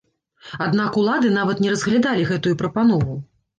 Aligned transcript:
Аднак 0.65 0.97
улады 1.01 1.29
нават 1.37 1.63
не 1.67 1.75
разглядалі 1.75 2.27
гэтую 2.33 2.57
прапанову. 2.65 3.23